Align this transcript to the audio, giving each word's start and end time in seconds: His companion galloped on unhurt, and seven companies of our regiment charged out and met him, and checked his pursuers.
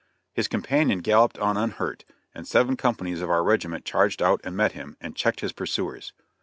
His 0.33 0.47
companion 0.47 1.01
galloped 1.01 1.37
on 1.37 1.57
unhurt, 1.57 2.05
and 2.33 2.47
seven 2.47 2.75
companies 2.75 3.21
of 3.21 3.29
our 3.29 3.43
regiment 3.43 3.85
charged 3.85 4.19
out 4.19 4.41
and 4.43 4.57
met 4.57 4.71
him, 4.71 4.97
and 4.99 5.15
checked 5.15 5.41
his 5.41 5.53
pursuers. 5.53 6.11